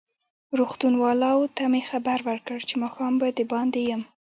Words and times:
روغتون 0.59 0.93
والاوو 1.03 1.51
ته 1.55 1.63
مې 1.71 1.81
خبر 1.89 2.19
ورکړ 2.29 2.57
چې 2.69 2.73
ماښام 2.83 3.13
به 3.21 3.27
دباندې 3.37 3.81
یم. 3.89 4.01